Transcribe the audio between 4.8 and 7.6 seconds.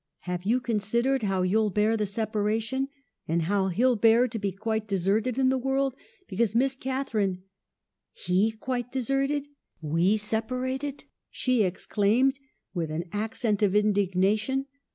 deserted in the world? Because, Miss Catharine...'"'